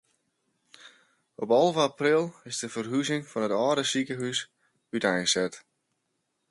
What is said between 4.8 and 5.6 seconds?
úteinset.